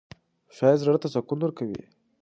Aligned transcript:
ښایست 0.55 0.83
زړه 0.85 0.97
ته 1.03 1.07
سکون 1.13 1.39
ورکوي 1.41 1.83